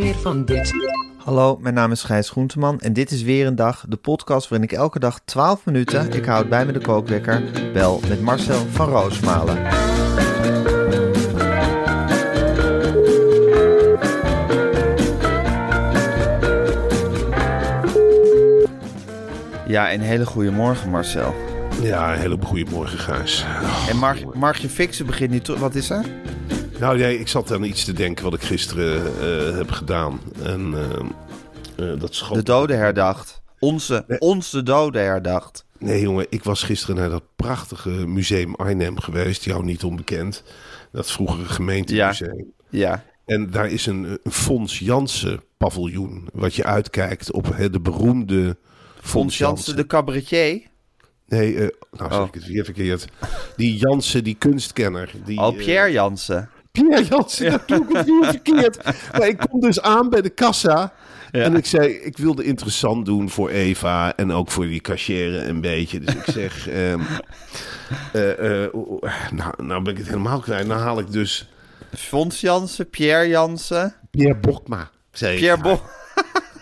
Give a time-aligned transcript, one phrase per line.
[0.00, 0.72] Meer van dit.
[1.16, 4.68] Hallo, mijn naam is Gijs Groenteman en dit is weer een dag, de podcast waarin
[4.68, 7.42] ik elke dag 12 minuten, ik houd bij me de kookwekker,
[7.72, 9.56] bel met Marcel van Roosmalen.
[19.66, 21.34] Ja, een hele goede morgen Marcel.
[21.82, 23.46] Ja, een hele goede morgen, Gijs.
[23.88, 25.56] En Mar Margje Fixen begint nu...
[25.58, 26.04] Wat is er?
[26.80, 30.20] Nou, nee, ik zat aan iets te denken wat ik gisteren eh, heb gedaan.
[30.42, 32.36] En eh, eh, dat schoot...
[32.36, 33.42] De doden herdacht.
[33.58, 35.64] Onze, onze doden herdacht.
[35.78, 39.44] Nee, jongen, ik was gisteren naar dat prachtige museum Arnhem geweest.
[39.44, 40.42] Jou niet onbekend.
[40.92, 42.52] Dat vroegere gemeentemuseum.
[42.68, 43.04] Ja.
[43.26, 46.28] En daar is een, een Fons Jansen paviljoen.
[46.32, 48.56] Wat je uitkijkt op hè, de beroemde
[49.00, 50.62] Fons Jansen, de cabaretier.
[51.26, 51.70] Nee, nou
[52.10, 52.26] zeg Oh.
[52.26, 53.04] ik het weer verkeerd.
[53.56, 55.12] Die Jansen, die kunstkenner.
[55.24, 56.50] Die, Oh, Pierre Jansen.
[56.72, 58.84] Pierre Jansen, dat klonk het weer verkeerd.
[59.12, 60.92] Maar ik kom dus aan bij de kassa.
[61.30, 64.16] En ik zei, ik wilde interessant doen voor Eva.
[64.16, 66.00] En ook voor die cashier een beetje.
[66.00, 66.68] Dus ik zeg,
[68.74, 70.66] oeh, nou, nou ben ik het helemaal kwijt.
[70.66, 71.48] Nou haal ik dus
[71.96, 73.94] Fons Jansen, Pierre Jansen.
[74.10, 74.90] Pierre Bokma.
[75.12, 75.38] Zei.
[75.38, 75.80] Pierre Bo...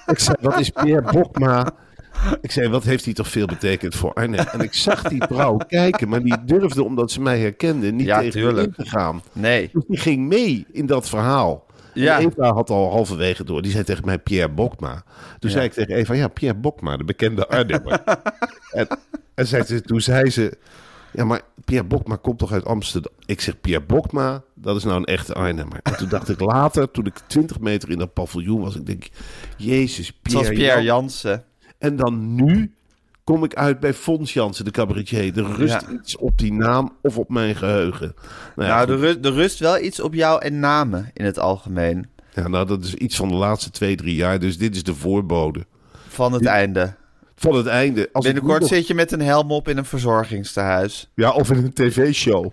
[0.07, 1.73] Ik zei, wat is Pierre Bokma?
[2.41, 4.47] Ik zei, wat heeft hij toch veel betekend voor Arnhem?
[4.47, 8.21] En ik zag die vrouw kijken, maar die durfde, omdat ze mij herkende, niet Ja,
[8.21, 9.23] tegen me in te gaan.
[9.33, 9.71] Nee.
[9.73, 11.67] Dus die ging mee in dat verhaal.
[11.95, 12.19] Ja.
[12.19, 13.63] En Eva had al halverwege door.
[13.63, 15.05] Die zei tegen mij Pierre Bokma.
[15.39, 18.03] Toen zei ik tegen Eva, ja, Pierre Bokma, de bekende Arnhemmer.
[18.71, 18.87] en,
[19.35, 20.59] en zei ze, toen zei ze,
[21.13, 23.13] ja, maar Pierre Bokma komt toch uit Amsterdam?
[23.27, 25.81] Ik zeg, Pierre Bokma, dat is nou een echte Arnhemmer.
[25.83, 29.09] En toen dacht ik later, toen ik 20 meter in dat paviljoen was, ik denk,
[29.57, 31.45] jezus, Pierre, Zoals Pierre Jan- Jansen.
[31.79, 32.73] En dan nu
[33.25, 35.39] kom ik uit bij Fons Jansen, de cabaretier.
[35.39, 35.91] Er rust Ja.
[35.91, 38.15] iets op die naam of op mijn geheugen.
[38.57, 41.39] Nou, ja, Nou, er rust, er rust wel iets op jou en namen in het
[41.39, 42.07] algemeen.
[42.35, 44.39] Ja, nou, dat is iets van de laatste twee, drie jaar.
[44.39, 45.67] Dus dit is de voorbode
[46.09, 46.95] Van het einde.
[47.41, 48.09] Van het einde.
[48.13, 51.11] Als Binnenkort nog- zit je met een helm op in een verzorgingstehuis.
[51.15, 52.53] Ja, of in een tv-show.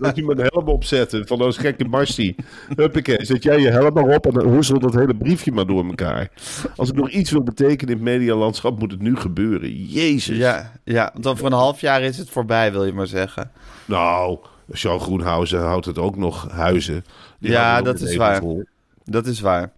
[0.00, 2.34] Dat je mijn helm opzetten van ons gekke Marcy.
[2.76, 5.86] Huppakee, zet jij je helm maar op en dan hoezelt dat hele briefje maar door
[5.86, 6.28] elkaar.
[6.76, 9.86] Als ik nog iets wil betekenen in het medialandschap, moet het nu gebeuren.
[9.86, 10.36] Jezus.
[10.36, 13.50] Ja, ja, want over een half jaar is het voorbij, wil je maar zeggen.
[13.84, 14.38] Nou,
[14.72, 17.04] Jean Groenhuizen houdt het ook nog huizen.
[17.38, 18.40] Die Ja, dat is waar.
[18.40, 18.64] vol.
[19.04, 19.72] Dat is waar.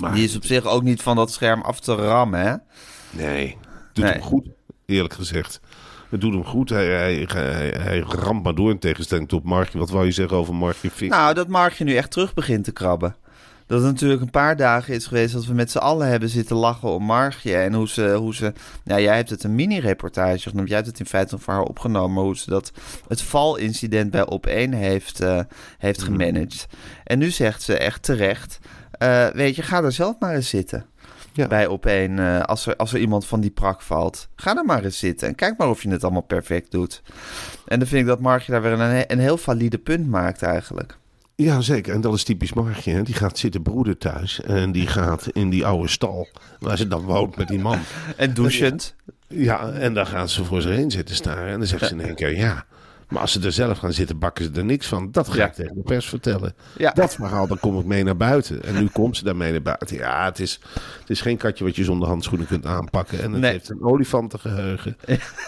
[0.00, 2.54] Maar Die is op zich ook niet van dat scherm af te rammen, hè?
[3.12, 3.56] Nee,
[3.92, 4.12] doet Nee.
[4.12, 4.46] hem goed,
[4.86, 5.60] eerlijk gezegd.
[6.10, 6.68] Het doet hem goed.
[6.68, 9.78] Hij, hij, hij, hij ramt maar door in tegenstelling tot Markje.
[9.78, 11.08] Wat wou je zeggen over Markje?
[11.08, 13.16] Nou, dat Markje nu echt terug begint te krabben.
[13.66, 16.56] Dat het natuurlijk een paar dagen is geweest dat we met z'n allen hebben zitten
[16.56, 17.56] lachen om Margje.
[17.56, 18.52] En hoe ze, hoe ze
[18.84, 20.68] ja, jij hebt het een mini-reportage genoemd.
[20.68, 22.14] Jij hebt het in feite voor haar opgenomen.
[22.14, 22.72] Maar hoe ze dat,
[23.08, 25.40] het valincident bij Op1 heeft, eh,
[25.78, 26.66] heeft gemanaged.
[27.04, 28.58] En nu zegt ze echt terecht,
[28.90, 30.86] eh, weet je, ga er zelf maar eens zitten.
[31.32, 31.46] Ja.
[31.46, 34.28] Bij Op1, eh, als, er, als er iemand van die prak valt.
[34.36, 37.02] Ga er maar eens zitten en kijk maar of je het allemaal perfect doet.
[37.66, 40.98] En dan vind ik dat Margje daar weer een, een heel valide punt maakt eigenlijk.
[41.34, 41.94] Ja, zeker.
[41.94, 42.92] En dat is typisch Margje.
[42.92, 43.02] Hè?
[43.02, 44.40] Die gaat zitten broeden thuis.
[44.40, 46.28] En die gaat in die oude stal.
[46.58, 47.78] Waar ze dan woont met die man.
[48.16, 48.94] En douchend.
[49.28, 51.52] Ja, en dan gaan ze voor zich heen zitten staren.
[51.52, 52.64] En dan zegt ze in één keer ja.
[53.12, 55.08] Maar als ze er zelf gaan zitten, bakken ze er niks van.
[55.10, 55.46] Dat ga Ja.
[55.46, 56.54] ik tegen de pers vertellen.
[56.76, 56.90] Ja.
[56.90, 58.62] Dat verhaal, dan kom ik mee naar buiten.
[58.64, 59.96] En nu komt ze daarmee naar buiten.
[59.96, 60.60] Ja, het is,
[61.00, 63.22] het is geen katje wat je zonder handschoenen kunt aanpakken.
[63.22, 63.50] En het Nee.
[63.52, 64.96] heeft een olifantengeheugen.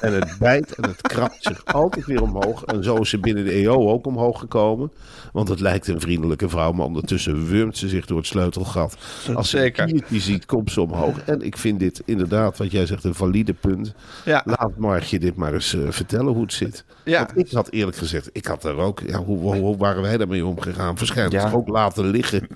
[0.00, 2.64] En het bijt en het krabt zich altijd weer omhoog.
[2.64, 4.92] En zo is ze binnen de EO ook omhoog gekomen.
[5.32, 8.96] Want het lijkt een vriendelijke vrouw, maar ondertussen wurmt ze zich door het sleutelgat.
[9.34, 10.02] Als ze Zeker.
[10.10, 11.18] een ziet, komt ze omhoog.
[11.24, 13.94] En ik vind dit inderdaad, wat jij zegt, een valide punt.
[14.24, 14.42] Ja.
[14.44, 16.84] Laat Margje dit maar eens eh, vertellen hoe het zit.
[17.04, 20.02] Ja, Want ik had eerlijk gezegd, ik had er ook, ja, hoe, hoe, hoe waren
[20.02, 20.94] wij daarmee omgegaan?
[20.96, 21.50] Waarschijnlijk Ja.
[21.52, 22.46] ook laten liggen.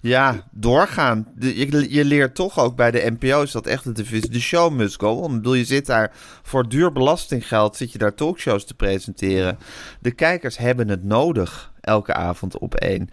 [0.00, 1.26] Ja, doorgaan.
[1.34, 4.72] De- je, je leert toch ook bij de NPO's dat echt het is de show
[4.72, 5.30] must go on.
[5.30, 6.12] Ik bedoel, je zit daar
[6.42, 9.58] voor duur belastinggeld, zit je daar talkshows te presenteren.
[10.00, 13.08] De kijkers hebben het nodig, elke avond op één.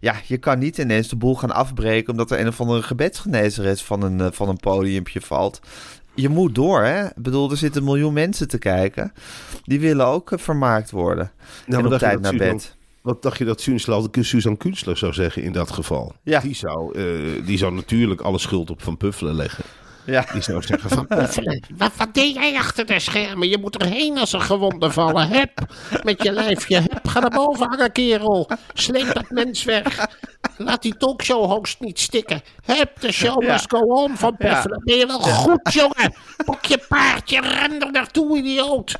[0.00, 3.82] Ja, je kan niet ineens de boel gaan afbreken omdat er een of andere gebedsgenezeres
[3.82, 5.60] van een, eh, van een podiumpje valt.
[6.20, 7.04] Je moet door, hè?
[7.04, 9.12] Ik bedoel, er zitten een miljoen mensen te kijken.
[9.64, 11.30] Die willen ook eh, vermaakt worden.
[11.66, 12.76] Nou, en op tijd naar bed.
[13.02, 16.14] Wat dacht je dat Suzanne Suzanne Kunstler zou zeggen in dat geval?
[16.22, 16.40] Ja.
[16.40, 19.64] Die, zou, eh, die zou natuurlijk alle schuld op Van Puffelen leggen.
[20.10, 20.26] Ja.
[20.32, 23.48] Die zou zeggen van Puffelen, Wat, wat deed jij achter de schermen?
[23.48, 25.28] Je moet erheen als er gewonden vallen.
[25.28, 25.66] Hup,
[26.02, 26.76] met je lijfje.
[26.80, 28.50] Hup, ga naar boven hangen, kerel.
[28.72, 30.06] Sleep dat mens weg.
[30.56, 32.42] Laat die talkshow-host niet stikken.
[32.64, 33.52] Hup, de show Ja.
[33.52, 34.48] must go on van Ja.
[34.52, 34.82] Puffelen.
[34.84, 36.14] Ben je wel goed, jongen?
[36.44, 38.98] Pak je paardje, ren er naartoe, idioot.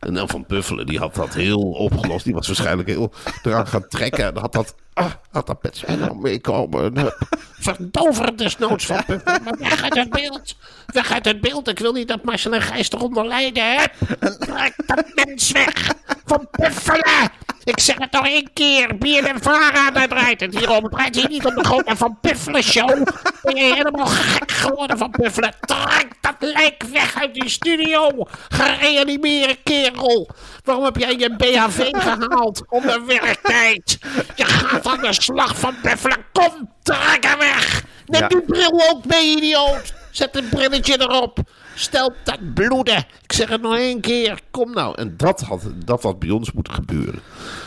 [0.00, 2.24] En dan Van Puffelen, die had dat heel opgelost.
[2.24, 3.12] Die was waarschijnlijk heel
[3.42, 4.26] eraan gaan trekken.
[4.26, 7.14] En had dat, ah, had dat met zijn nou meekomen.
[7.60, 9.42] Verdover desnoods van Puffelen.
[9.42, 10.56] Maar weg uit het beeld.
[10.86, 11.68] Weg uit het beeld.
[11.68, 13.90] Ik wil niet dat Marcel en Gijs eronder lijden.
[14.38, 15.92] Trek dat mens weg.
[16.24, 17.30] Van Puffelen.
[17.64, 18.98] Ik zeg het nog één keer.
[18.98, 20.88] Bier en Vara, daar draait het hier om.
[20.96, 23.06] Het hier niet om de grote Van Puffelen show.
[23.42, 25.54] Ben je helemaal gek geworden van Puffelen.
[25.60, 28.10] Trek dat lijk weg uit die studio.
[28.48, 30.28] Ga reanimeren, kerel.
[30.64, 33.98] Waarom heb jij je BHV gehaald onder werktijd?
[34.34, 36.18] Je gaat aan de slag van Puffelen.
[36.32, 37.84] Kom, trek hem weg.
[38.06, 38.28] Neem Ja.
[38.28, 39.94] die bril ook mee, idioot.
[40.10, 41.38] Zet een brilletje erop.
[41.74, 42.96] Stel dat bloeden.
[43.22, 44.40] Ik zeg het nog één keer.
[44.50, 44.94] Kom nou.
[44.98, 47.20] En dat had, dat had bij ons moeten gebeuren.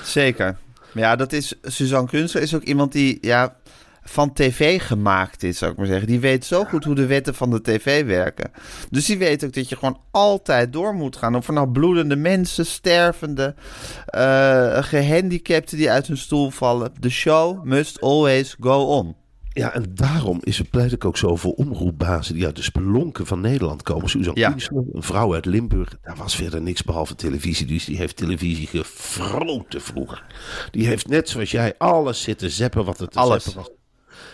[0.03, 0.57] Zeker.
[0.91, 1.53] Maar ja, dat is.
[1.61, 3.55] Suzanne Kunstler is ook iemand die ja,
[4.03, 6.07] van tv gemaakt is, zou ik maar zeggen.
[6.07, 8.51] Die weet zo goed hoe de wetten van de tv werken.
[8.89, 11.35] Dus die weet ook dat je gewoon altijd door moet gaan.
[11.35, 13.55] Of er nou bloedende mensen, stervende,
[14.05, 16.91] eh gehandicapten die uit hun stoel vallen.
[16.99, 19.15] The show must always go on.
[19.53, 23.25] Ja, en daarom is het pleit ik ook zo voor omroepbazen die uit de spelonken
[23.25, 24.09] van Nederland komen.
[24.09, 24.49] Suzanne Ja.
[24.49, 25.97] Kunstler, een vrouw uit Limburg.
[26.01, 27.65] Daar was verder niks behalve televisie.
[27.65, 30.23] Dus die heeft televisie gefroten vroeger.
[30.71, 33.53] Die heeft net zoals jij alles zitten zeppen wat er te Alles.
[33.53, 33.69] was.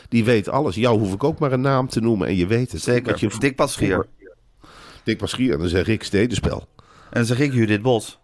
[0.09, 0.75] Die weet alles.
[0.75, 2.81] Jou hoef ik ook maar een naam te noemen en je weet het.
[2.81, 3.17] Zeker.
[3.19, 4.05] Je Dick Paschier.
[5.03, 5.53] Dick Paschier.
[5.53, 6.67] En dan zeg ik stedenspel.
[6.77, 8.19] En dan zeg ik Judith Bos.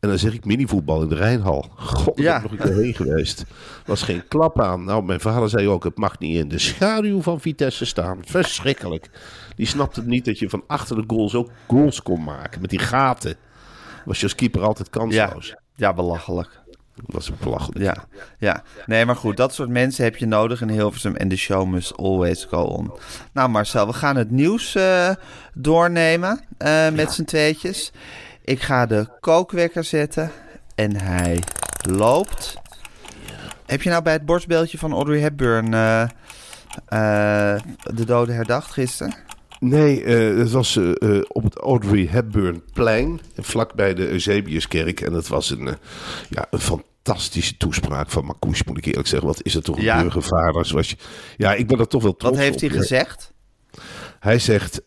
[0.00, 1.70] En dan zeg ik minivoetbal in de Rijnhal.
[1.76, 2.40] God, Ja.
[2.42, 3.44] ben ik nog een keer heen geweest.
[3.86, 4.84] Was geen klap aan.
[4.84, 8.18] Nou, mijn vader zei ook, het mag niet in de schaduw van Vitesse staan.
[8.24, 9.10] Verschrikkelijk.
[9.56, 12.60] Die snapte het niet dat je van achter de goals ook goals kon maken.
[12.60, 13.36] Met die gaten.
[14.04, 15.00] Was je als keeper altijd Ja.
[15.00, 15.54] kansloos.
[15.76, 16.62] ja, belachelijk.
[16.94, 17.84] Dat een belachelijk.
[17.84, 18.04] Ja,
[18.38, 18.62] ja.
[18.86, 21.16] Nee, maar goed, dat soort mensen heb je nodig in Hilversum.
[21.16, 22.92] En de show must always go on.
[23.32, 25.10] Nou Marcel, we gaan het nieuws eh,
[25.54, 27.92] doornemen eh, met z'n tweetjes.
[28.44, 30.30] Ik ga de kookwekker zetten.
[30.74, 31.42] En hij
[31.88, 32.54] loopt.
[33.66, 36.04] Heb je nou bij het borstbeeldje van Audrey Hepburn eh,
[37.94, 39.14] de doden herdacht gisteren?
[39.64, 45.00] Nee, eh, het was eh, eh, op het Audrey Hepburnplein, vlakbij de Eusebiuskerk.
[45.00, 45.68] En het was een,
[46.28, 49.28] ja, een fantastische toespraak van Marcouch, moet ik eerlijk zeggen.
[49.28, 50.96] Wat is het toch een burgervader zoals je...
[51.36, 53.32] Ja, ik ben er toch wel trots Wat heeft hij gezegd?
[54.20, 54.82] Hij zegt,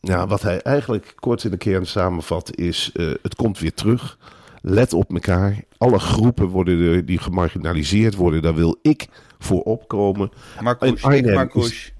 [0.00, 2.90] ja, wat hij eigenlijk kort in de kern samenvat is,
[3.22, 4.18] het komt weer terug.
[4.60, 5.64] Let op elkaar.
[5.76, 9.06] Alle groepen worden er, die gemarginaliseerd worden, daar wil ik
[9.38, 10.30] voor opkomen.
[10.60, 11.92] Marcouch, ik Marcouch.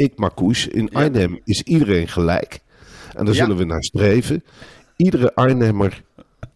[0.00, 0.68] Ik Marcouch.
[0.68, 2.60] In Arnhem is iedereen gelijk.
[3.16, 3.40] En daar Ja.
[3.40, 4.44] zullen we naar streven.
[4.96, 6.02] Iedere Arnhemmer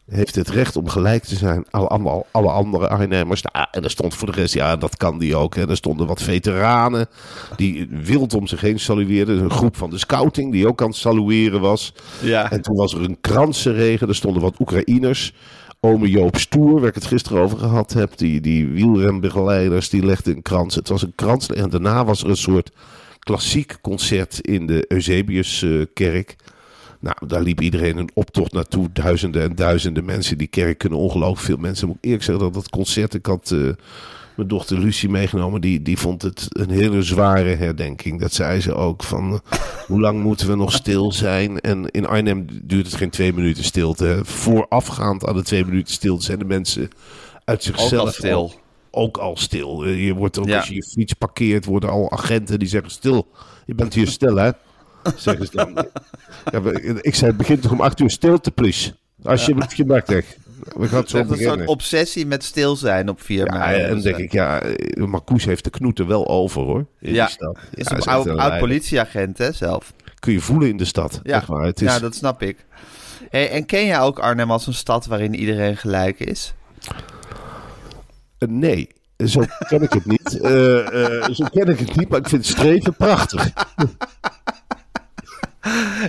[0.07, 1.65] heeft het recht om gelijk te zijn.
[1.71, 3.43] Alle, alle, alle andere Arnhemmers.
[3.43, 5.55] Nou, en er stond voor de rest, ja, dat kan die ook.
[5.55, 7.07] En er stonden wat veteranen
[7.57, 9.39] die wild om zich heen salueerden.
[9.43, 11.95] Een groep van de scouting die ook aan het salueren was.
[12.23, 12.51] Ja.
[12.51, 14.09] En toen was er een kransenregen.
[14.09, 15.33] Er stonden wat Oekraïners.
[15.81, 18.17] Ome Joop Stoer, waar ik het gisteren over gehad heb.
[18.19, 20.75] Die, die wielrenbegeleiders, die legden een krans.
[20.75, 21.49] Het was een krans.
[21.49, 22.71] En daarna was er een soort
[23.25, 26.37] klassiek concert in de Eusebiuskerk.
[27.01, 28.89] nou, daar liep iedereen een optocht naartoe.
[28.93, 30.39] Duizenden en duizenden mensen.
[30.39, 31.87] Die kerk kunnen ongelooflijk veel mensen.
[31.87, 33.15] Moet ik eerlijk zeggen dat dat concert...
[33.15, 33.59] Ik had eh,
[34.37, 35.61] mijn dochter Lucie meegenomen.
[35.61, 38.21] Die, die vond het een hele zware herdenking.
[38.21, 39.41] Dat zei ze ook van...
[39.87, 41.61] hoe lang moeten we nog stil zijn?
[41.61, 44.05] En in Arnhem duurt het geen twee minuten stilte.
[44.05, 44.25] hè.
[44.25, 46.89] Voorafgaand aan de twee minuten stilte zijn de mensen
[47.45, 47.93] uit zichzelf...
[47.93, 48.63] Ook al stil.
[48.95, 49.85] Ook al stil.
[49.85, 50.57] Eh, Je wordt ook Ja.
[50.57, 53.29] als je je fiets parkeert, worden al agenten die zeggen stil.
[53.67, 54.51] Je bent hier stil, hè?
[55.17, 55.87] Zeggen ze dan.
[56.53, 56.61] Ja,
[57.01, 58.95] ik zei, het begint toch om acht uur stilte, please.
[59.23, 60.37] Alsjeblieft, je bek weg.
[60.77, 61.67] We gaan zo Echt een soort beginnen.
[61.67, 63.83] obsessie met stil zijn op 4 Ja, mei.
[63.83, 66.87] en dan denk ik, ja, eh, Marcouch heeft de knoeten wel over, hoor.
[67.01, 67.59] In Ja, stad.
[67.75, 69.93] is een oud, oud politieagent, hè, zelf.
[70.19, 71.21] Kun je voelen in de stad.
[71.23, 71.67] Ja, Echt waar.
[71.67, 72.67] Het is, ja dat snap ik.
[73.31, 76.55] Hey, en ken jij ook Arnhem als een stad waarin iedereen gelijk is?
[78.45, 78.89] Eh, nee,
[79.27, 80.41] zo ken ik het niet.
[80.41, 83.53] Eh, eh, zo ken ik het niet, maar ik vind streven prachtig.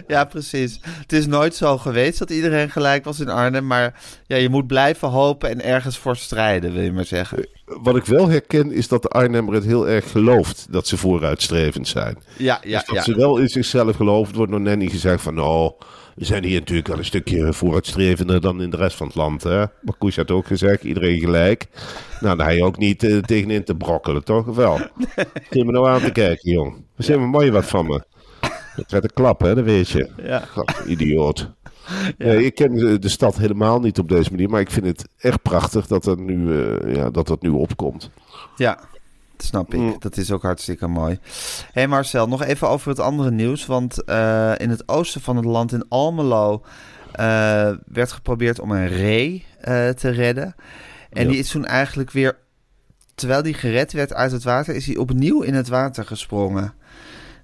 [0.08, 0.80] Ja, precies.
[0.82, 3.68] Het is nooit zo geweest dat iedereen gelijk was in Arnhem.
[3.68, 7.48] Maar ja, je moet blijven hopen en ergens voor strijden, wil je maar zeggen.
[7.66, 11.88] Wat ik wel herken is dat de Arnhemmer het heel erg gelooft dat ze vooruitstrevend
[11.88, 12.18] zijn.
[12.38, 13.02] Ja, ja, dus dat ja.
[13.02, 14.28] ze wel in zichzelf geloven.
[14.28, 15.72] Het wordt door Nanny gezegd van nou,
[16.16, 19.44] we zijn hier natuurlijk wel een stukje vooruitstrevender dan in de rest van het land.
[19.44, 19.58] Hè?
[19.58, 21.68] Maar Koes had ook gezegd, iedereen gelijk.
[22.20, 24.48] Nou, daar heb je ook niet eh, tegenin te brokkelen, toch?
[24.48, 24.78] Of wel?
[25.50, 26.84] Geef me nou aan te kijken, jong.
[26.96, 28.04] We zijn maar mooi wat van me.
[28.76, 30.10] Je krijgt een klap, hè, dat weet je.
[30.24, 30.40] Ja.
[30.40, 31.52] God, idioot.
[32.18, 35.42] Ik ken de, de stad helemaal niet op deze manier, maar ik vind het echt
[35.42, 38.10] prachtig dat, er nu, eh, ja, dat dat nu opkomt.
[38.56, 38.80] Ja,
[39.38, 39.80] dat snap ik.
[39.80, 39.96] Mm.
[40.00, 41.20] Dat is ook hartstikke mooi.
[41.72, 43.66] hey Marcel, nog even over het andere nieuws.
[43.66, 46.64] Want eh, in het oosten van het land, in Almelo,
[47.12, 50.56] eh, werd geprobeerd om een ree eh, te redden.
[51.10, 52.38] En die is toen eigenlijk weer,
[53.16, 56.74] terwijl die gered werd uit het water, is hij opnieuw in het water gesprongen.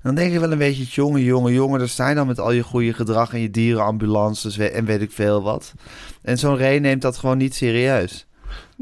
[0.02, 2.52] Dan denk je wel een beetje, jongen, jongen, jongen, daar sta je dan met al
[2.52, 5.74] je goede gedrag en je dierenambulances en weet ik veel wat.
[6.22, 8.28] En zo'n ree neemt dat gewoon niet serieus.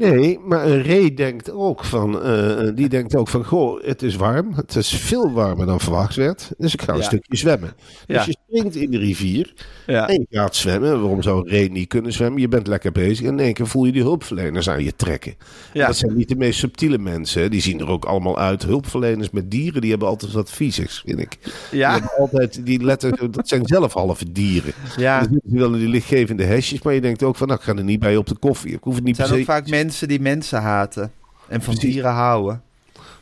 [0.08, 4.16] Nee, maar een ree denkt ook van, eh, die denkt ook van, goh, het is
[4.16, 4.52] warm.
[4.54, 6.50] Het is veel warmer dan verwacht werd.
[6.58, 7.04] Dus ik ga een Ja.
[7.04, 7.72] stukje zwemmen.
[8.06, 8.16] Ja.
[8.16, 9.52] Dus je springt in de rivier
[9.86, 10.08] Ja.
[10.08, 11.00] en je gaat zwemmen.
[11.00, 12.40] Waarom zou een ree niet kunnen zwemmen?
[12.40, 15.34] Je bent lekker bezig en in één keer voel je die hulpverleners aan je trekken.
[15.72, 17.50] Dat zijn niet de meest subtiele mensen.
[17.50, 18.62] Die zien er ook allemaal uit.
[18.62, 21.36] Hulpverleners met dieren, die hebben altijd wat viezigs, vind ik.
[21.70, 24.72] Die, Ja, hebben altijd, die letten, dat zijn zelf halve dieren.
[24.96, 25.22] ja.
[25.22, 27.84] Ze wel in die lichtgevende hesjes, maar je denkt ook van, nou, ik ga er
[27.84, 28.72] niet bij op de koffie.
[28.72, 29.44] Ik hoef het niet per zijn se...
[29.44, 31.12] ook vaak mensen die mensen haten.
[31.48, 31.92] En van Precies.
[31.92, 32.62] dieren houden.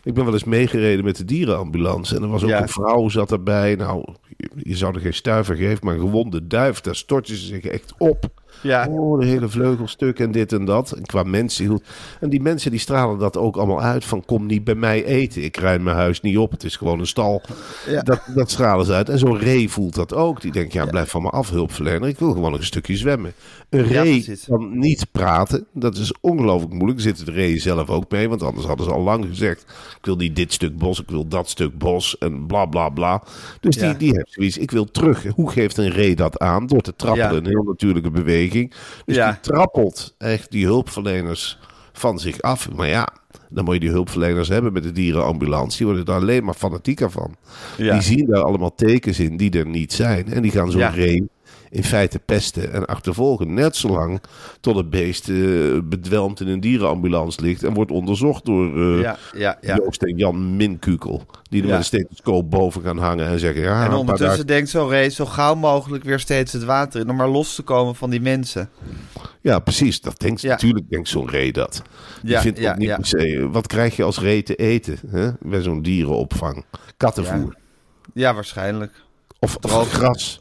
[0.03, 2.17] Ik ben wel eens meegereden met de dierenambulance.
[2.17, 2.63] En er was ook Ja.
[2.63, 3.75] een vrouw zat erbij.
[3.75, 4.05] Nou,
[4.37, 7.65] je, je zou er geen stuiver geven, maar een gewonde duif, daar stortte ze zich
[7.65, 8.29] echt op.
[8.63, 8.87] Ja.
[8.91, 10.93] Oh, de hele vleugelstuk en dit en dat.
[10.93, 11.83] En qua mensen.
[12.21, 15.45] En die mensen die stralen dat ook allemaal uit van kom niet bij mij eten.
[15.45, 16.51] Ik ruim mijn huis niet op.
[16.51, 17.43] Het is gewoon een stal.
[17.87, 18.03] Ja.
[18.03, 19.09] Dat, dat stralen ze uit.
[19.09, 20.41] En zo'n ree voelt dat ook.
[20.41, 22.09] Die denkt, ja, blijf van me af, hulpverlener.
[22.09, 23.33] Ik wil gewoon een stukje zwemmen.
[23.69, 25.67] Een ree kan niet praten.
[25.73, 27.01] Dat is ongelooflijk moeilijk.
[27.01, 28.29] Zitten de reeën zelf ook mee.
[28.29, 29.63] Want anders hadden ze al lang gezegd,
[29.99, 32.19] ik wil niet dit stuk bos, ik wil dat stuk bos.
[32.19, 33.23] En bla bla bla.
[33.61, 34.59] Dus die, die heeft zoiets.
[34.59, 35.25] Ik wil terug.
[35.35, 36.67] Hoe geeft een ree dat aan?
[36.67, 37.37] Door te trappelen.
[37.37, 38.48] Een heel natuurlijke beweging.
[39.05, 39.31] Dus Ja.
[39.31, 41.59] die trappelt echt die hulpverleners
[41.93, 42.71] van zich af.
[42.73, 43.09] Maar ja,
[43.49, 45.77] dan moet je die hulpverleners hebben met de dierenambulance.
[45.77, 47.35] Die worden daar alleen maar fanatieker van.
[47.77, 47.93] Ja.
[47.93, 50.33] Die zien daar allemaal tekens in die er niet zijn.
[50.33, 50.93] En die gaan zo'n Ja.
[51.71, 53.55] In feite pesten en achtervolgen.
[53.55, 54.21] Net zolang
[54.61, 55.37] tot het beest eh,
[55.85, 59.77] bedwelmd in een dierenambulance ligt en wordt onderzocht door eh, Ja, ja, ja.
[59.77, 61.27] Joost en Jan Minkukel.
[61.51, 63.63] Die er met een stethoscoop boven gaan hangen en zeggen...
[63.63, 67.11] Ja, En ondertussen dagen- denkt zo'n race zo gauw mogelijk weer steeds het water in.
[67.11, 68.71] Om maar los te komen van die mensen.
[69.41, 70.01] Ja, precies.
[70.01, 70.43] Dat denkt.
[70.43, 71.83] Natuurlijk denkt zo'n ree dat.
[72.23, 72.97] Die Ja, vindt ja, ook niet ja.
[72.97, 73.49] per se...
[73.51, 75.31] Wat krijg je als ree te eten hè?
[75.41, 76.65] bij zo'n dierenopvang?
[76.97, 77.55] Kattenvoer.
[78.15, 78.93] Ja, waarschijnlijk.
[79.39, 80.41] Of, of gras.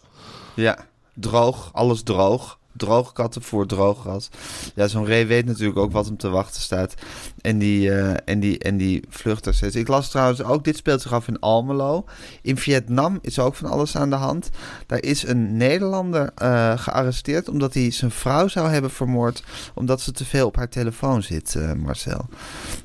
[0.53, 0.77] Ja,
[1.19, 1.69] droog.
[1.73, 2.57] Alles droog.
[2.77, 4.29] Droog kattenvoer, droog gras.
[4.75, 6.93] Ja, zo'n ree weet natuurlijk ook wat hem te wachten staat.
[7.41, 9.75] En die, eh, en die, en die vlucht er steeds.
[9.75, 12.05] Ik las trouwens ook, dit speelt zich af in Almelo.
[12.41, 14.49] In Vietnam is ook van alles aan de hand.
[14.85, 19.43] Daar is een Nederlander eh, gearresteerd omdat hij zijn vrouw zou hebben vermoord.
[19.73, 22.25] Omdat ze te veel op haar telefoon zit, eh, Marcel.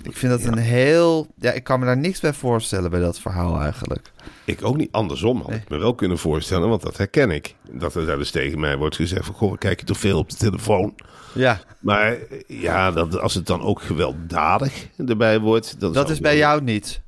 [0.03, 1.27] Ik vind dat een heel...
[1.37, 4.12] Ja, ik kan me daar niks bij voorstellen bij dat verhaal eigenlijk.
[4.45, 4.93] Ik ook niet.
[4.93, 7.55] Andersom had ik me wel kunnen voorstellen, want dat herken ik.
[7.71, 9.35] Dat er eens tegen mij wordt gezegd van...
[9.35, 10.95] Goh, kijk je te veel op de telefoon?
[11.35, 15.81] Ja, Maar ja, dat, als het dan ook gewelddadig erbij wordt...
[15.81, 17.00] Dan dat is bij jou niet.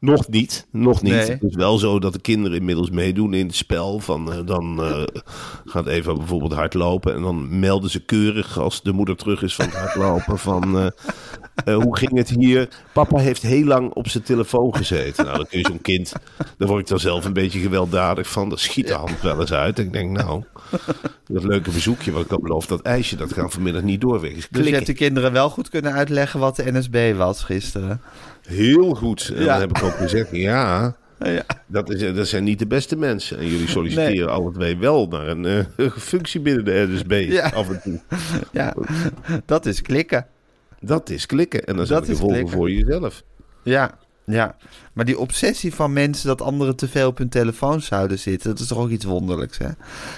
[0.00, 1.12] Nog niet, nog niet.
[1.12, 1.30] Nee.
[1.30, 3.98] Het is wel zo dat de kinderen inmiddels meedoen in het spel.
[3.98, 5.02] Van, eh, dan eh,
[5.64, 7.14] gaat Eva bijvoorbeeld hardlopen.
[7.14, 10.38] En dan melden ze keurig als de moeder terug is van het hardlopen.
[10.38, 10.78] Van
[11.64, 12.68] eh, hoe ging het hier?
[12.92, 15.24] Papa heeft heel lang op zijn telefoon gezeten.
[15.24, 16.12] Nou, dan kun je zo'n kind.
[16.58, 18.48] Daar word ik dan zelf een beetje gewelddadig van.
[18.48, 19.78] Dat schiet de hand wel eens uit.
[19.78, 20.44] En ik denk, nou,
[21.32, 22.68] dat leuke bezoekje wat ik had beloofd.
[22.68, 24.48] Dat ijsje, dat gaat vanmiddag niet doorweg.
[24.48, 28.00] Dus je hebt de kinderen wel goed kunnen uitleggen wat de NSB was gisteren.
[28.42, 29.32] Heel goed.
[29.34, 29.46] En Ja.
[29.52, 33.38] dan heb ik ook gezegd, ja, Ja, Dat, is, dat zijn niet de beste mensen.
[33.38, 34.24] En jullie solliciteren Nee.
[34.26, 37.50] alle twee wel naar een eh, functie binnen de NSB Ja.
[37.54, 38.00] af en toe.
[38.52, 38.74] ja.
[39.46, 40.26] dat is klikken.
[40.80, 41.64] Dat is klikken.
[41.64, 42.52] En dan is gevolgen klikken.
[42.56, 43.22] voor jezelf.
[43.62, 43.98] Ja,
[44.30, 44.56] ja.
[44.92, 48.60] Maar die obsessie van mensen dat anderen te veel op hun telefoon zouden zitten, dat
[48.60, 49.68] is toch ook iets wonderlijks, hè?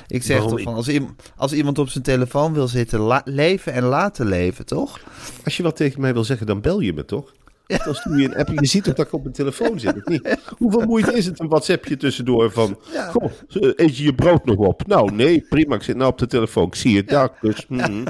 [0.06, 0.90] Ik zeg Waarom toch van, als,
[1.36, 5.00] als iemand op zijn telefoon wil zitten, leven en laten leven, toch?
[5.44, 7.32] Als je wat tegen mij wil zeggen, dan bel je me toch?
[7.66, 8.54] Dan stuur je een appje.
[8.60, 10.38] Je ziet toch dat ik op mijn telefoon zit, of niet?
[10.58, 12.78] Hoeveel moeite is het een WhatsAppje tussendoor van...
[13.10, 14.86] Goh, eh, eet je je brood nog op?
[14.86, 15.74] Nou, nee, prima.
[15.74, 16.66] Ik zit nou op de telefoon.
[16.66, 17.30] Ik zie het, daar.
[17.40, 18.04] Dus, mhm.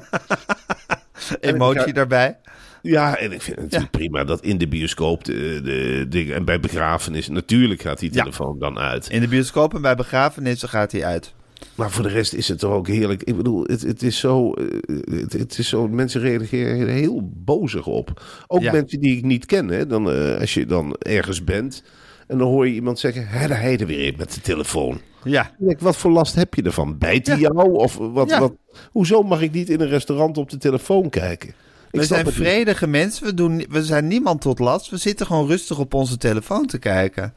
[1.40, 1.92] Emotie Ja.
[1.92, 2.38] daarbij.
[2.82, 6.44] Ja, en ik vind het natuurlijk prima dat in de bioscoop de, de, de- en
[6.44, 8.22] bij begrafenis natuurlijk gaat die Ja.
[8.22, 9.08] telefoon dan uit.
[9.10, 11.34] In de bioscoop en bij begrafenissen gaat hij uit.
[11.74, 13.22] Maar voor de rest is het toch ook heerlijk.
[13.22, 14.52] Ik bedoel, het, het is zo.
[14.52, 14.64] eh,
[15.10, 15.88] Het, het is zo.
[15.88, 18.22] Mensen reageren er heel bozig op.
[18.46, 18.72] Ook Ja.
[18.72, 19.68] mensen die ik niet ken.
[19.68, 19.86] Hè?
[19.86, 21.82] Dan, eh, als je dan ergens bent.
[22.26, 23.28] En dan hoor je iemand zeggen.
[23.28, 25.00] Hé, daar hij er weer in met de telefoon.
[25.24, 25.42] Ja.
[25.58, 26.98] Ik denk, wat voor last heb je ervan?
[26.98, 27.50] Bijt hij Ja.
[27.54, 27.72] jou?
[27.74, 28.40] Of wat, Ja.
[28.40, 28.52] wat,
[28.90, 31.54] hoezo mag ik niet in een restaurant op de telefoon kijken?
[31.92, 32.34] We zijn niet.
[32.34, 33.24] vredige mensen.
[33.24, 34.90] We, doen, we zijn niemand tot last.
[34.90, 37.34] We zitten gewoon rustig op onze telefoon te kijken.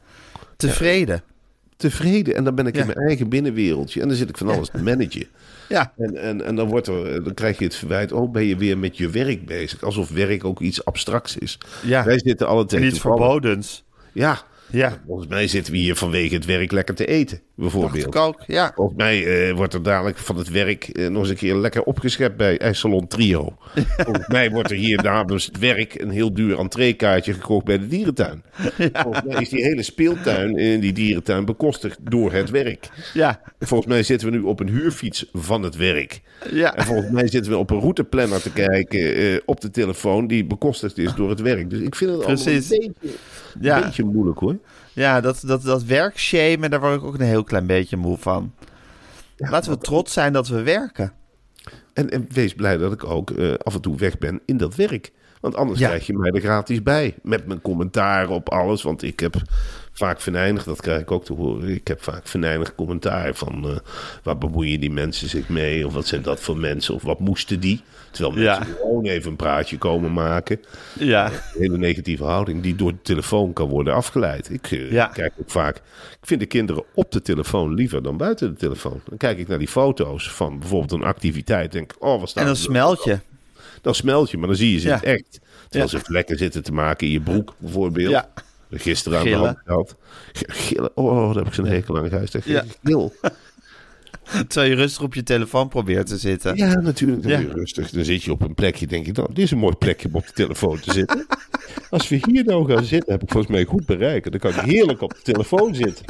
[0.56, 1.22] Tevreden.
[1.76, 2.34] Tevreden.
[2.34, 2.80] En dan ben ik Ja.
[2.80, 4.00] in mijn eigen binnenwereldje.
[4.00, 5.26] En dan zit ik van alles te managen.
[5.68, 5.92] Ja.
[5.96, 8.78] En, en, en dan, wordt er, dan krijg je het verwijt, oh, ben je weer
[8.78, 9.82] met je werk bezig.
[9.82, 11.58] Alsof werk ook iets abstracts is.
[11.82, 12.04] Ja.
[12.04, 13.84] Wij zitten alle En iets verbodens.
[14.12, 14.42] Ja.
[14.70, 15.02] Ja.
[15.06, 18.06] Volgens mij zitten we hier vanwege het werk lekker te eten, bijvoorbeeld.
[18.06, 18.42] ik ook.
[18.46, 18.72] Ja.
[18.74, 21.82] Volgens mij eh, wordt er dadelijk van het werk eh, nog eens een keer lekker
[21.82, 23.56] opgeschept bij IJssalon Trio.
[24.04, 27.86] Volgens mij wordt er hier namens het werk een heel duur entreekaartje gekocht bij de
[27.86, 28.42] dierentuin.
[28.92, 32.88] Volgens mij is die hele speeltuin in die dierentuin bekostigd door het werk.
[33.14, 33.40] Ja.
[33.60, 36.20] Volgens mij zitten we nu op een huurfiets van het werk.
[36.52, 36.74] Ja.
[36.74, 40.44] En volgens mij zitten we op een routeplanner te kijken eh, op de telefoon die
[40.44, 41.70] bekostigd is door het werk.
[41.70, 42.70] Dus ik vind het allemaal Precies.
[42.70, 43.16] een beetje,
[43.60, 43.76] Ja.
[43.76, 44.56] een beetje moeilijk hoor.
[44.92, 48.54] Ja, dat, dat, dat werkshamen, daar word ik ook een heel klein beetje moe van.
[49.36, 51.12] Laten we trots zijn dat we werken.
[51.92, 54.74] En, en wees blij dat ik ook eh, af en toe weg ben in dat
[54.74, 55.12] werk.
[55.40, 55.86] Want anders Ja.
[55.88, 57.14] krijg je mij er gratis bij.
[57.22, 58.82] Met mijn commentaar op alles.
[58.82, 59.34] Want ik heb
[59.96, 61.68] vaak venijnig, dat krijg ik ook te horen.
[61.68, 63.68] Ik heb vaak venijnig commentaar van...
[63.68, 63.76] eh,
[64.22, 65.86] waar bemoeien die mensen zich mee?
[65.86, 66.94] Of wat zijn dat voor mensen?
[66.94, 67.80] Of wat moesten die?
[68.10, 68.58] Terwijl Ja.
[68.58, 70.60] mensen gewoon even een praatje komen maken.
[70.98, 71.26] Ja.
[71.26, 74.50] Een hele negatieve houding die door de telefoon kan worden afgeleid.
[74.50, 75.06] Ik eh, Ja.
[75.06, 75.76] kijk ook vaak...
[76.20, 79.00] Ik vind de kinderen op de telefoon liever dan buiten de telefoon.
[79.08, 81.72] Dan kijk ik naar die foto's van bijvoorbeeld een activiteit.
[81.72, 83.18] Denk ik, oh, wat staat En dan smelt je.
[83.82, 84.94] Dan smelt je, maar dan zie je ze Ja.
[84.94, 85.40] het echt.
[85.68, 88.10] Terwijl ze lekker zitten te maken in je broek, bijvoorbeeld.
[88.10, 88.28] Ja.
[88.70, 89.40] Gisteren aan Gillen.
[89.40, 89.96] de hand gehad.
[90.32, 90.96] Gillen.
[90.96, 92.36] Oh, daar heb ik zo'n hekel aan gehuisd.
[92.44, 92.64] Ja.
[92.84, 93.12] Gil.
[94.48, 96.56] Terwijl je rustig op je telefoon probeert te zitten.
[96.56, 97.22] Ja, natuurlijk.
[97.22, 97.52] Dan Ja.
[97.52, 97.90] rustig.
[97.90, 100.14] Dan zit je op een plekje, denk ik, nou, dit is een mooi plekje om
[100.14, 101.26] op de telefoon te zitten.
[101.90, 104.30] Als we hier nou gaan zitten, heb ik volgens mij goed bereikt.
[104.30, 106.04] Dan kan ik heerlijk op de telefoon zitten.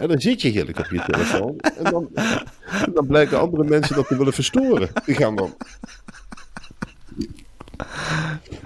[0.00, 1.58] En dan zit je heerlijk op je telefoon.
[1.58, 4.88] En dan, en dan blijken andere mensen dat te willen verstoren.
[5.06, 5.56] Die gaan dan...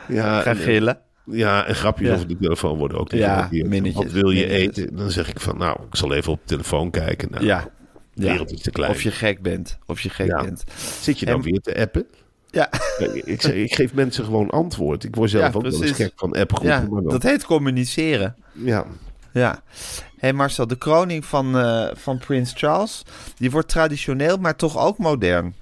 [0.09, 0.99] Ja, Ga en- gillen.
[1.31, 2.15] Ja, en grapjes Ja.
[2.15, 4.85] over de telefoon worden ook Ja, minnetjes, Wat wil je minnetjes.
[4.85, 4.97] eten?
[4.97, 7.29] Dan zeg ik van, nou, ik zal even op de telefoon kijken.
[7.31, 7.69] Nou, Ja.
[8.15, 8.91] de wereld is te klein.
[8.91, 9.79] Of je gek bent.
[9.87, 10.43] Of je gek Ja.
[10.43, 10.65] bent.
[11.01, 12.07] Zit je dan En- weer te appen?
[12.51, 12.69] Ja.
[13.25, 15.05] Ik, zeg, ik geef mensen gewoon antwoord.
[15.05, 16.69] Ik word zelf Ja, ook wel eens gek van appgroepen.
[17.05, 18.35] ja, dat heet communiceren.
[18.53, 18.85] ja.
[19.33, 19.63] Ja.
[20.19, 23.03] hey Marcel, de kroning van, eh, van Prins Charles,
[23.37, 25.55] die wordt traditioneel, maar toch ook modern.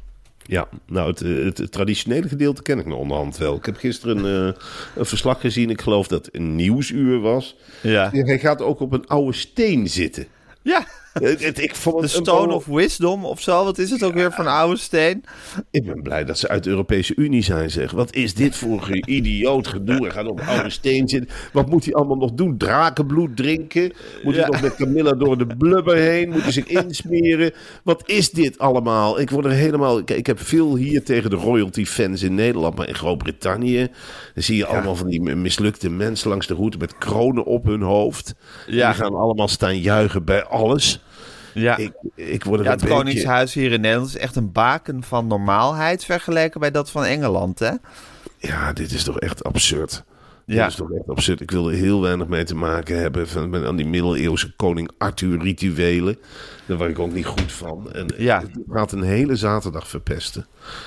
[0.49, 3.57] Ja, nou, het, het, het traditionele gedeelte ken ik nog onderhand wel.
[3.57, 4.61] Ik heb gisteren een, eh,
[4.97, 5.71] een verslag gezien.
[5.71, 7.57] Ik geloof dat het een nieuwsuur was.
[7.83, 8.11] Ja.
[8.13, 10.27] Hij gaat ook op een oude steen zitten.
[10.63, 10.87] Ja.
[11.13, 13.65] Het- het- ik vond De het Stone of Wisdom of zo.
[13.65, 15.25] Wat is het ook weer van oude steen?
[15.71, 17.91] Ik ben blij dat ze uit de Europese Unie zijn, zeg.
[17.91, 20.01] Wat is dit voor een idioot gedoe?
[20.01, 21.31] Hij gaat op oude steen zitten.
[21.53, 22.57] Wat moet hij allemaal nog doen?
[22.57, 23.93] Drakenbloed drinken?
[24.23, 24.49] Moet hij Ja.
[24.51, 26.31] nog met Camilla door de blubber heen?
[26.31, 27.53] Moet hij zich insmeren?
[27.85, 29.21] Wat is dit allemaal?
[29.21, 29.99] Ik word er helemaal...
[30.05, 32.77] Ik heb veel hier tegen de royalty-fans in Nederland.
[32.77, 33.89] Maar in Groot-Brittannië...
[34.35, 36.79] dan zie je allemaal van die mislukte mensen langs de route...
[36.79, 38.35] met kronen op hun hoofd.
[38.67, 38.87] Ja.
[38.93, 41.01] Die gaan allemaal staan juichen bij alles.
[41.61, 41.77] Ja.
[41.77, 42.95] Ik, ik word er ja, het beetje...
[42.97, 47.59] Koningshuis hier in Nederland is echt een baken van normaalheid vergeleken bij dat van Engeland,
[47.59, 47.73] hè?
[48.39, 50.05] Ja, dit is toch echt absurd.
[50.45, 50.63] Ja.
[50.63, 51.41] Dit is toch echt absurd.
[51.41, 54.91] Ik wil er heel weinig mee te maken hebben van, met, aan die middeleeuwse koning
[54.99, 56.19] Arthur rituelen.
[56.67, 57.93] Daar word ik ook niet goed van.
[57.93, 58.41] En Ja.
[58.41, 60.47] het gaat een hele zaterdag verpesten.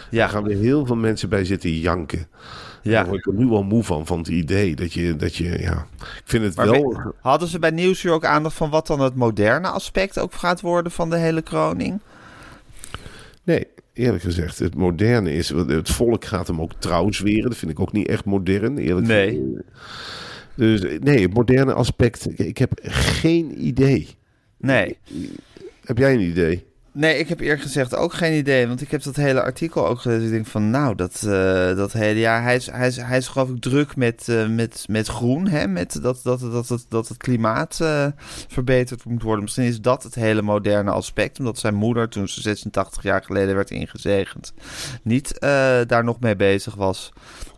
[0.10, 0.18] Ja.
[0.20, 2.28] Daar gaan er heel veel mensen bij zitten janken.
[2.84, 2.92] Ja.
[2.92, 5.60] Daar word ik er nu al moe van, van het idee dat je, dat je
[5.60, 5.88] ja...
[6.00, 6.82] Ik vind het Maar wel...
[6.90, 10.62] we- hadden ze bij Nieuwsuur ook aandacht van wat dan het moderne aspect ook gaat
[10.62, 12.00] worden van de hele kroning?
[13.44, 15.50] Nee, eerlijk gezegd, het moderne is...
[15.50, 17.50] Het volk gaat hem ook trouw zweren.
[17.50, 19.28] Dat vind ik ook niet echt modern, eerlijk Nee.
[19.30, 19.64] gezegd.
[20.56, 24.08] Dus nee, het moderne aspect, ik, ik heb geen idee.
[24.58, 24.98] Nee.
[25.84, 26.66] Heb jij een idee?
[26.94, 28.68] Nee, ik heb eerlijk gezegd ook geen idee.
[28.68, 30.26] Want ik heb dat hele artikel ook gelezen.
[30.26, 32.44] Ik denk van, nou, dat, eh, dat hele jaar...
[32.44, 35.68] Hij is, hij, is, hij is geloof ik druk met, eh, met, met groen, hè?
[35.68, 38.08] Met dat, dat, dat, dat, dat het klimaat eh,
[38.48, 39.44] verbeterd moet worden.
[39.44, 41.40] Misschien is dat het hele moderne aspect.
[41.40, 44.54] Omdat zijn moeder, toen ze 86 jaar geleden werd ingezegend...
[45.04, 45.40] niet
[45.88, 47.12] daar nog mee bezig was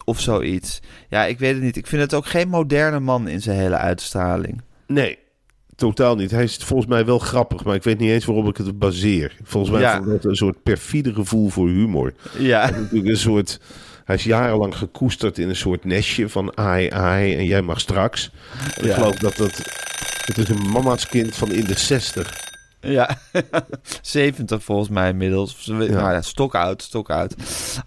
[0.05, 0.81] of zoiets.
[1.09, 1.77] Ja, ik weet het niet.
[1.77, 4.61] Ik vind het ook geen moderne man in zijn hele uitstraling.
[4.87, 5.17] Nee,
[5.83, 6.31] totaal niet.
[6.31, 9.35] Hij is volgens mij wel grappig, maar ik weet niet eens waarom ik het baseer.
[9.43, 10.03] Volgens mij Ja.
[10.07, 12.13] het een soort perfide gevoel voor humor.
[12.37, 13.59] Ja, Hij is natuurlijk een soort...
[14.05, 18.31] Hij is jarenlang gekoesterd in een soort nestje van ai ai en jij mag straks.
[18.81, 19.61] Ik geloof dat dat...
[20.25, 22.51] Het is een mama's kind van in de 60.
[22.83, 23.17] Ja,
[24.01, 25.55] 70 volgens mij inmiddels.
[25.59, 27.35] Ze- Nou ja, stok uit, stok uit.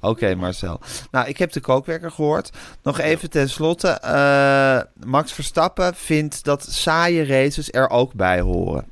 [0.01, 0.81] Oké, Marcel.
[1.11, 2.51] Nou, ik heb de kookwerker gehoord.
[2.83, 3.89] Nog even ten slotte.
[3.89, 8.85] eh, Max Verstappen vindt dat saaie races er ook bij horen.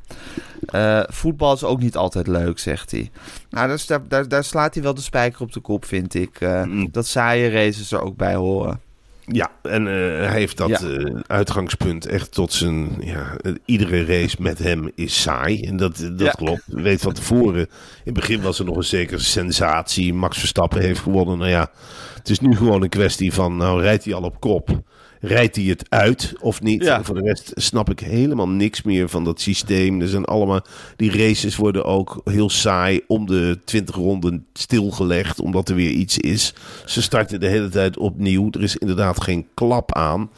[0.67, 3.11] Eh, voetbal is ook niet altijd leuk, zegt hij.
[3.51, 6.41] Nou, daar, sta- daar, daar slaat hij wel de spijker op de kop, vind ik.
[6.41, 6.89] eh, Mm.
[6.91, 8.81] Dat saaie races er ook bij horen.
[9.27, 9.95] Ja, en eh,
[10.29, 10.79] hij heeft dat Ja.
[10.81, 12.97] eh, uitgangspunt echt tot zijn...
[13.01, 15.61] Ja, iedere race met hem is saai.
[15.61, 16.31] En dat, dat Ja.
[16.31, 16.63] klopt.
[16.67, 17.61] Weet van tevoren...
[17.61, 17.69] In
[18.05, 20.15] het begin was er nog een zekere sensatie.
[20.15, 21.39] Max Verstappen heeft gewonnen.
[21.39, 21.71] Nou ja,
[22.25, 23.57] het is nu gewoon een kwestie van...
[23.57, 24.83] Nou, rijdt hij al op kop?
[25.21, 26.83] Rijdt hij het uit of niet?
[26.85, 27.05] Ja.
[27.05, 30.01] Voor de rest snap ik helemaal niks meer van dat systeem.
[30.01, 30.61] Er zijn allemaal...
[30.97, 35.41] Die races worden ook heel saai om de 20 ronden stilgelegd.
[35.41, 36.55] Omdat er weer iets is.
[36.85, 38.49] Ze starten de hele tijd opnieuw.
[38.51, 40.31] Er is inderdaad geen klap aan.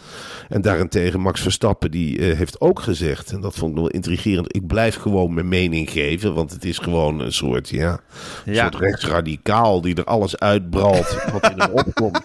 [0.48, 3.32] En daarentegen Max Verstappen die eh, heeft ook gezegd...
[3.32, 4.54] En dat vond ik wel intrigerend.
[4.56, 6.34] Ik blijf gewoon mijn mening geven.
[6.34, 7.68] Want het is gewoon een soort...
[7.68, 8.00] Ja,
[8.44, 8.62] een Ja.
[8.62, 12.20] soort rechtsradicaal die er alles uitbralt wat in hem opkomt.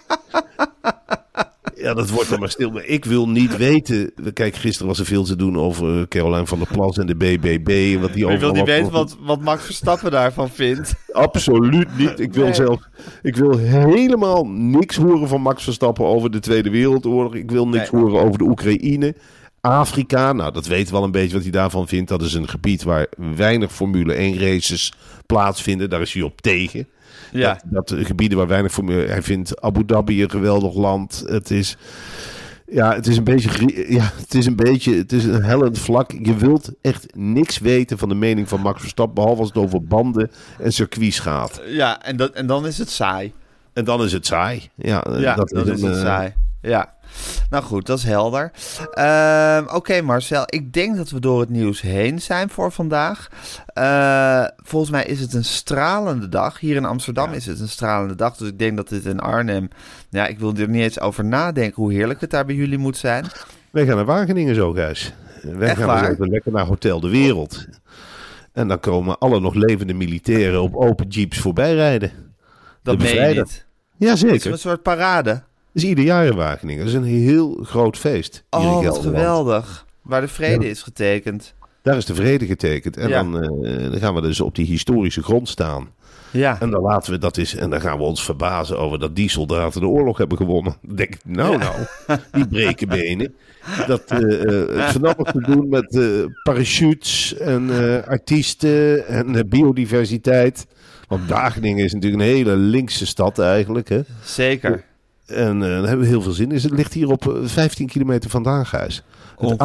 [1.75, 2.71] Ja, dat wordt dan maar stil.
[2.71, 4.13] Maar ik wil niet weten.
[4.33, 7.15] Kijk, gisteren was er veel te doen over eh, Caroline van der Plas en de
[7.15, 7.93] BBB.
[7.95, 10.93] en Wat die Maar je wil niet weten wat- wat, wat Max Verstappen daarvan vindt.
[11.11, 12.19] Absoluut niet.
[12.19, 12.53] Ik wil Nee.
[12.53, 12.81] zelf.
[13.21, 17.35] Ik wil helemaal niks horen van Max Verstappen over de Tweede Wereldoorlog.
[17.35, 18.01] Ik wil niks Nee.
[18.01, 19.15] horen over de Oekraïne.
[19.61, 22.09] Afrika, nou dat weten we wel een beetje wat hij daarvan vindt.
[22.09, 24.93] Dat is een gebied waar weinig Formule 1 races
[25.25, 25.89] plaatsvinden.
[25.89, 26.87] Daar is hij op tegen.
[27.31, 27.61] Ja.
[27.65, 29.07] Dat, dat gebieden waar weinig Formule...
[29.07, 31.23] Hij vindt Abu Dhabi een geweldig land.
[31.25, 31.77] Het is...
[32.65, 36.11] Ja, het is een beetje, ja, het is een beetje, het is een hellend vlak.
[36.21, 39.83] Je wilt echt niks weten van de mening van Max Verstappen, behalve als het over
[39.83, 41.61] banden en circuits gaat.
[41.65, 43.33] Ja, en, dat, en dan is het saai.
[43.73, 44.69] En dan is het saai.
[44.75, 46.33] Ja, Ja, dat, is, een, het eh, saai.
[46.61, 46.93] Ja.
[47.49, 48.51] Nou goed, dat is helder.
[48.93, 53.29] Ehm, Oké Marcel, ik denk dat we door het nieuws heen zijn voor vandaag.
[53.65, 56.59] Eh, volgens mij is het een stralende dag.
[56.59, 58.37] Hier in Amsterdam is het een stralende dag.
[58.37, 59.67] Dus ik denk dat dit in Arnhem...
[60.09, 62.97] Ja, ik wil er niet eens over nadenken hoe heerlijk het daar bij jullie moet
[62.97, 63.25] zijn.
[63.71, 65.13] Wij gaan naar Wageningen zo, Gijs.
[65.41, 67.65] Wij Echt gaan dus even lekker naar Hotel de Wereld.
[68.51, 72.11] En dan komen alle nog levende militairen op open jeeps voorbij rijden.
[72.83, 73.65] Dat meen je niet.
[73.97, 75.41] Ja, Het is een soort parade.
[75.73, 76.79] Is ieder jaar in Wageningen.
[76.85, 78.43] Dat is een heel groot feest.
[78.49, 79.85] Oh, wat geweldig.
[80.01, 81.53] Waar de vrede is getekend.
[81.81, 82.97] Daar is de vrede getekend.
[82.97, 83.23] En Ja.
[83.23, 85.89] dan, eh, dan gaan we dus op die historische grond staan.
[86.31, 86.57] Ja.
[86.59, 87.55] En dan laten we dat eens.
[87.55, 90.75] En dan gaan we ons verbazen over dat die soldaten de oorlog hebben gewonnen.
[90.81, 91.75] Dan denk ik, nou, nou,
[92.31, 93.33] die breken benen.
[93.87, 94.19] Dat eh,
[94.83, 95.99] het van alles te doen met
[96.43, 97.69] parachutes en
[98.07, 100.67] artiesten en biodiversiteit.
[101.07, 103.89] Want Wageningen is natuurlijk een hele linkse stad eigenlijk.
[103.89, 104.01] Hè?
[104.23, 104.83] Zeker.
[105.25, 106.55] En eh, daar hebben we heel veel zin in.
[106.55, 109.03] Het ligt hier op eh, 15 kilometer vandaan, Gijs.
[109.37, 109.61] Het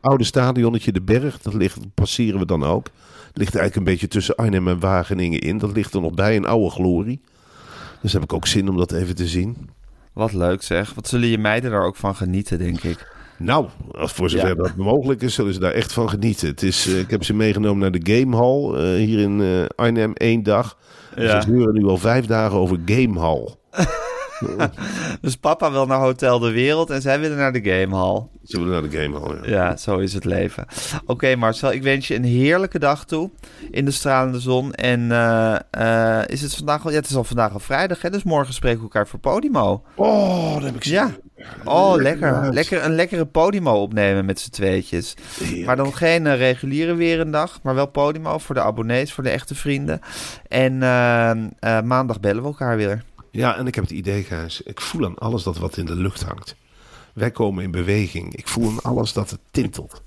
[0.00, 2.86] oude, stadionnetje De Berg, dat ligt, passeren we dan ook.
[3.32, 5.58] Ligt eigenlijk een beetje tussen Arnhem en Wageningen in.
[5.58, 7.20] Dat ligt er nog bij, een oude glorie.
[8.02, 9.56] Dus heb ik ook zin om dat even te zien.
[10.12, 10.94] Wat leuk zeg.
[10.94, 13.18] Wat zullen je meiden daar ook van genieten, denk ik.
[13.38, 14.54] Nou, voor zover Ja.
[14.54, 16.48] dat mogelijk is, zullen ze daar echt van genieten.
[16.48, 20.12] Het is, eh, ik heb ze meegenomen naar de Gamehall eh, hier in eh, Arnhem,
[20.12, 20.78] één dag.
[21.16, 21.40] Ja.
[21.40, 23.48] Ze huren nu al vijf dagen over Gamehall.
[25.20, 28.22] Dus papa wil naar Hotel de Wereld en zij willen naar de Gamehall.
[28.44, 29.48] Ze willen naar de Gamehall, ja.
[29.48, 30.66] Ja, zo is het leven.
[31.06, 33.30] Oké Marcel, ik wens je een heerlijke dag toe
[33.70, 34.74] in de stralende zon.
[34.74, 36.90] En eh, eh, is het vandaag al...
[36.90, 38.10] Ja, het is al vandaag al vrijdag, hè?
[38.10, 39.82] Dus morgen spreken we elkaar voor Podimo.
[39.94, 41.10] Oh, dat heb ik zin Ja.
[41.64, 42.52] Oh, lekker.
[42.52, 42.84] lekker.
[42.84, 45.14] Een lekkere Podimo opnemen met z'n tweetjes.
[45.64, 49.24] Maar dan geen eh, reguliere weer een dag, maar wel Podimo voor de abonnees, voor
[49.24, 50.00] de echte vrienden.
[50.48, 50.78] En
[51.84, 53.04] maandag bellen we elkaar weer.
[53.30, 54.62] Ja, en ik heb het idee, Gijs.
[54.62, 56.54] Ik voel aan alles dat wat in de lucht hangt.
[57.14, 58.34] Wij komen in beweging.
[58.36, 60.02] Ik voel aan alles dat het tintelt.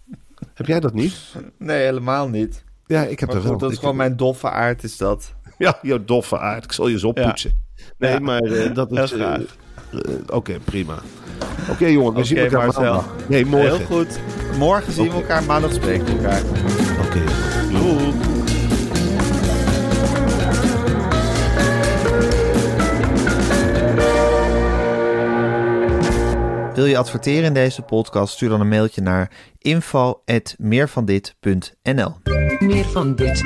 [0.54, 1.16] Heb jij dat niet?
[1.58, 2.64] Nee, helemaal niet.
[2.88, 3.58] Ja, ik heb Maar dat wel.
[3.58, 5.34] dat is Ik- gewoon mijn doffe aard, is dat.
[5.58, 6.64] Ja, jouw doffe aard.
[6.64, 7.52] Ik zal je eens oppoetsen.
[7.98, 8.20] Nee, Ja.
[8.20, 9.12] maar eh, dat is...
[9.12, 9.34] Eh,
[10.30, 11.00] Oké, prima.
[11.70, 12.14] Oké, jongen.
[12.14, 12.82] We zien elkaar Marcel.
[12.84, 13.28] maandag.
[13.28, 13.78] Nee, morgen.
[13.78, 14.20] Heel goed.
[14.58, 16.42] Morgen zien we elkaar, maandag spreken we elkaar.
[17.06, 17.43] Oké.
[26.74, 28.34] Wil je adverteren in deze podcast?
[28.34, 32.33] Stuur dan een mailtje naar info@meervandit.nl.
[32.66, 33.44] Meer van dit.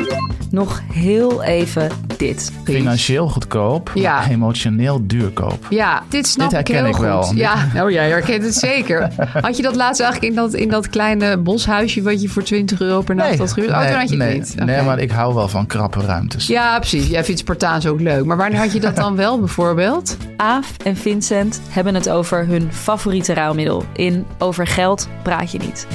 [0.51, 2.51] Nog heel even dit.
[2.63, 4.27] Financieel goedkoop, Ja.
[4.30, 5.65] emotioneel duurkoop.
[5.69, 7.06] Ja, dit snap Dit ik herken heel ik goed.
[7.06, 7.32] wel.
[7.36, 9.10] Ja, oh, jij herkent het zeker.
[9.41, 12.01] Had je dat laatst eigenlijk in dat, in dat kleine boshuisje...
[12.01, 13.71] wat je voor 20 euro per nacht had gehuurd?
[13.71, 14.56] Oh, toen had je het nee, niet.
[14.65, 16.47] nee, maar ik hou wel van krappe ruimtes.
[16.47, 17.08] Ja, precies.
[17.08, 18.25] Jij vindt Spartaans ook leuk.
[18.25, 20.17] Maar wanneer had je dat dan wel bijvoorbeeld?
[20.38, 23.84] Aaf en Vincent hebben het over hun favoriete ruilmiddel.
[23.95, 25.88] In Over Geld praat je niet.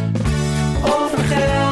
[0.85, 1.72] Over geld